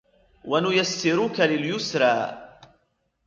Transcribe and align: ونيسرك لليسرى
ونيسرك 0.45 1.39
لليسرى 1.41 2.37